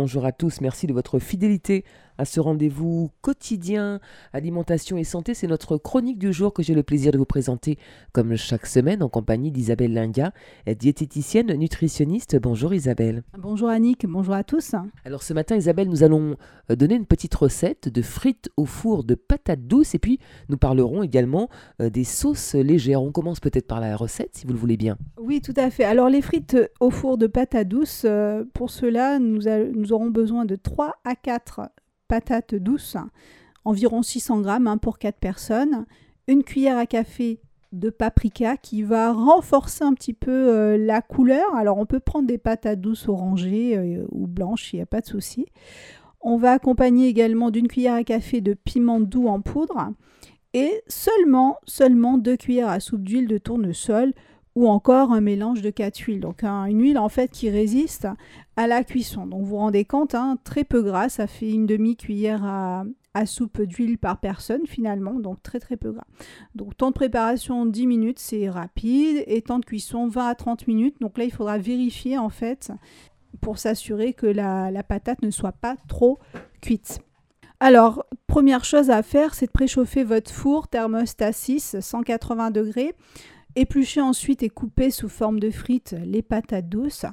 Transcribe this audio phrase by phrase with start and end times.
[0.00, 1.84] Bonjour à tous, merci de votre fidélité
[2.18, 4.00] à ce rendez-vous quotidien
[4.32, 5.34] alimentation et santé.
[5.34, 7.78] C'est notre chronique du jour que j'ai le plaisir de vous présenter
[8.12, 10.32] comme chaque semaine en compagnie d'Isabelle Linga,
[10.66, 12.38] diététicienne nutritionniste.
[12.40, 13.22] Bonjour Isabelle.
[13.38, 14.74] Bonjour Annick, bonjour à tous.
[15.04, 16.36] Alors ce matin Isabelle, nous allons
[16.70, 20.56] euh, donner une petite recette de frites au four de patates douces et puis nous
[20.56, 21.48] parlerons également
[21.80, 23.02] euh, des sauces légères.
[23.02, 24.98] On commence peut-être par la recette si vous le voulez bien.
[25.18, 25.84] Oui, tout à fait.
[25.84, 29.42] Alors les frites au four de patates douces, euh, pour cela nous,
[29.74, 31.60] nous aurons besoin de 3 à 4
[32.08, 32.96] patates douces,
[33.64, 35.86] environ 600 grammes hein, pour 4 personnes,
[36.26, 37.40] une cuillère à café
[37.72, 41.54] de paprika qui va renforcer un petit peu euh, la couleur.
[41.54, 45.00] Alors on peut prendre des patates douces orangées euh, ou blanches, il n'y a pas
[45.00, 45.46] de souci.
[46.20, 49.92] On va accompagner également d'une cuillère à café de piment doux en poudre
[50.54, 54.14] et seulement, seulement deux cuillères à soupe d'huile de tournesol
[54.58, 56.18] ou encore un mélange de quatre huiles.
[56.18, 58.08] Donc une huile en fait qui résiste
[58.56, 59.24] à la cuisson.
[59.24, 62.84] Donc vous vous rendez compte, hein, très peu gras, ça fait une demi-cuillère à,
[63.24, 66.06] soupe d'huile par personne finalement, donc très très peu gras.
[66.56, 70.66] Donc temps de préparation 10 minutes, c'est rapide, et temps de cuisson 20 à 30
[70.66, 70.96] minutes.
[71.00, 72.72] Donc là il faudra vérifier en fait
[73.40, 76.18] pour s'assurer que la, la patate ne soit pas trop
[76.60, 76.98] cuite.
[77.60, 82.94] Alors, première chose à faire, c'est de préchauffer votre four thermostat 6, 180 degrés.
[83.58, 87.06] Éplucher ensuite et couper sous forme de frites les patates douces.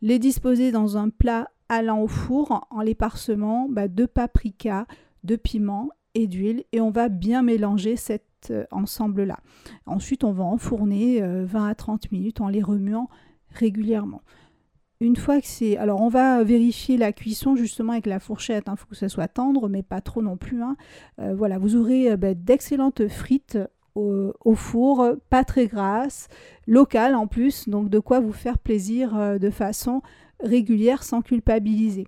[0.00, 4.86] Les disposer dans un plat allant au four en les parsemant bah, de paprika,
[5.24, 6.62] de piment et d'huile.
[6.70, 9.40] Et on va bien mélanger cet euh, ensemble-là.
[9.86, 13.08] Ensuite, on va enfourner 20 euh, à 30 minutes en les remuant
[13.48, 14.22] régulièrement.
[15.00, 15.76] Une fois que c'est...
[15.78, 18.66] Alors on va vérifier la cuisson justement avec la fourchette.
[18.68, 18.76] Il hein.
[18.76, 20.62] faut que ça soit tendre, mais pas trop non plus.
[20.62, 20.76] Hein.
[21.18, 23.58] Euh, voilà, vous aurez bah, d'excellentes frites
[23.98, 26.28] au, four, pas très grasse,
[26.66, 30.02] locale en plus, donc de quoi vous faire plaisir euh, de façon
[30.40, 32.06] régulière sans culpabiliser.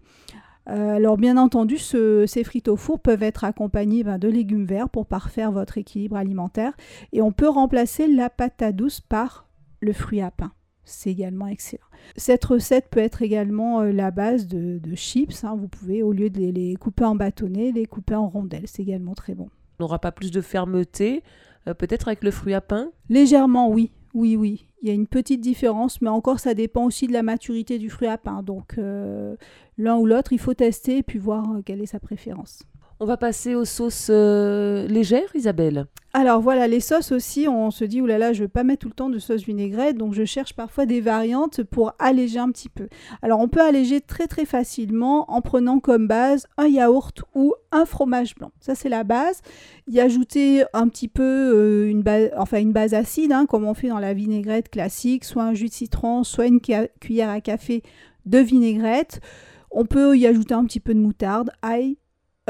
[0.69, 4.89] Euh, alors bien entendu, ces frites au four peuvent être accompagnées ben, de légumes verts
[4.89, 6.75] pour parfaire votre équilibre alimentaire
[7.13, 9.49] et on peut remplacer la pâte à douce par
[9.81, 10.53] le fruit à pain.
[10.85, 11.83] C'est également excellent.
[12.17, 15.45] Cette recette peut être également euh, la base de, chips.
[15.45, 15.57] Hein.
[15.57, 18.67] Vous pouvez, au lieu de les, les couper en bâtonnets, les couper en rondelles.
[18.67, 19.49] C'est également très bon.
[19.79, 21.23] On n'aura pas plus de fermeté,
[21.69, 23.91] euh, peut-être avec le fruit à pain Légèrement, oui.
[24.15, 24.67] Oui, oui.
[24.83, 27.91] Il y a une petite différence, mais encore, ça dépend aussi de la maturité du
[27.91, 28.43] fruit à pain.
[28.43, 29.37] Donc, euh,
[29.79, 32.63] l'un ou l'autre, il faut tester et puis voir euh, quelle est sa préférence.
[33.03, 35.87] On va passer aux sauces euh, légères, Isabelle.
[36.13, 38.89] Alors voilà, les sauces aussi, on se dit, oulala, je ne veux pas mettre tout
[38.89, 42.69] le temps de sauce vinaigrette, donc je cherche parfois des variantes pour alléger un petit
[42.69, 42.89] peu.
[43.23, 47.87] Alors on peut alléger très très facilement en prenant comme base un yaourt ou un
[47.87, 48.53] fromage blanc.
[48.61, 49.41] Ça c'est la base.
[49.89, 53.73] Y ajouter un petit peu euh, une, base, enfin, une base acide, hein, comme on
[53.73, 57.83] fait dans la vinaigrette classique, soit un jus de citron, soit une cuillère à café
[58.27, 59.23] de vinaigrette.
[59.71, 61.97] On peut y ajouter un petit peu de moutarde, ail,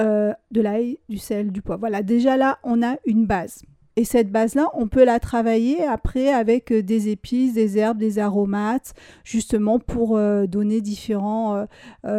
[0.01, 1.81] euh, de l'ail, du sel, du poivre.
[1.81, 3.63] Voilà, déjà là, on a une base.
[3.97, 8.19] Et cette base-là, on peut la travailler après avec euh, des épices, des herbes, des
[8.19, 8.95] aromates,
[9.25, 11.67] justement pour euh, donner différents,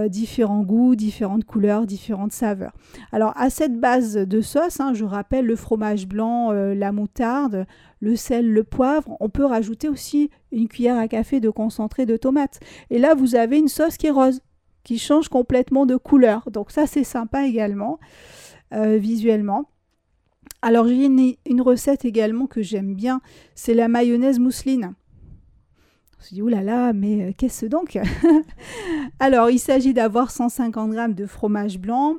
[0.07, 2.73] différents goûts, différentes couleurs, différentes saveurs.
[3.11, 7.65] Alors à cette base de sauce, hein, je rappelle le fromage blanc, la moutarde,
[7.99, 12.17] le sel, le poivre, on peut rajouter aussi une cuillère à café de concentré de
[12.17, 12.59] tomate.
[12.89, 14.41] Et là, vous avez une sauce qui est rose
[14.83, 16.49] qui change complètement de couleur.
[16.51, 17.99] Donc ça, c'est sympa également,
[18.73, 19.69] euh, visuellement.
[20.61, 23.21] Alors j'ai une, recette également que j'aime bien,
[23.55, 24.93] c'est la mayonnaise mousseline.
[26.19, 27.97] On se dit, oulala, mais euh, qu'est-ce donc?
[29.19, 32.17] Alors, il s'agit d'avoir 150 g de fromage blanc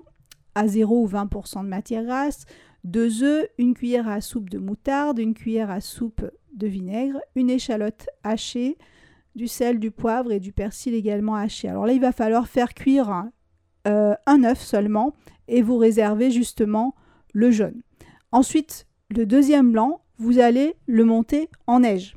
[0.57, 2.47] à 0 ou 20% de matière grasse,
[2.83, 7.49] deux œufs, une cuillère à soupe de moutarde, une cuillère à soupe de vinaigre, une
[7.49, 8.77] échalote hachée,
[9.35, 11.69] du sel, du poivre et du persil également haché.
[11.69, 13.25] Alors là, il va falloir faire cuire
[13.87, 15.15] euh, un œuf seulement
[15.49, 16.95] et vous réservez justement
[17.33, 17.83] le jaune.
[18.31, 22.17] Ensuite, le deuxième blanc, vous allez le monter en neige.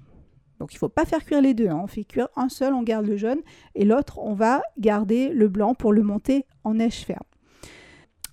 [0.59, 1.67] Donc il ne faut pas faire cuire les deux.
[1.67, 1.81] Hein.
[1.83, 3.41] On fait cuire un seul, on garde le jaune,
[3.73, 7.23] et l'autre, on va garder le blanc pour le monter en neige ferme.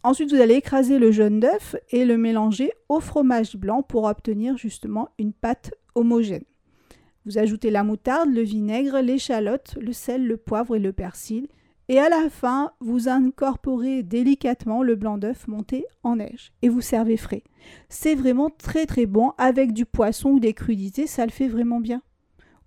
[0.05, 4.57] Ensuite, vous allez écraser le jaune d'œuf et le mélanger au fromage blanc pour obtenir
[4.57, 6.45] justement une pâte homogène.
[7.25, 11.47] Vous ajoutez la moutarde, le vinaigre, l'échalote, le sel, le poivre et le persil.
[11.89, 16.81] Et à la fin, vous incorporez délicatement le blanc d'œuf monté en neige et vous
[16.81, 17.43] servez frais.
[17.89, 21.81] C'est vraiment très très bon avec du poisson ou des crudités, ça le fait vraiment
[21.81, 22.03] bien.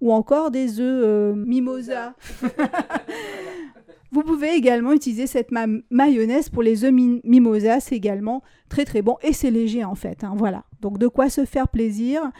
[0.01, 2.13] Ou encore des œufs euh, mimosa.
[4.11, 5.49] vous pouvez également utiliser cette
[5.89, 10.23] mayonnaise pour les œufs mimosa, c'est également très très bon et c'est léger en fait.
[10.23, 10.65] Hein, voilà.
[10.81, 12.31] Donc de quoi se faire plaisir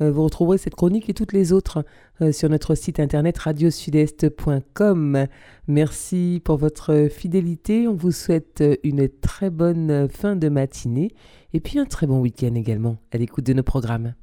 [0.00, 1.84] euh, vous retrouverez cette chronique et toutes les autres
[2.20, 5.26] euh, sur notre site internet radiosudest.com.
[5.68, 7.86] Merci pour votre fidélité.
[7.86, 11.12] On vous souhaite une très bonne fin de matinée
[11.52, 14.14] et puis un très bon week-end également à l'écoute de nos programmes.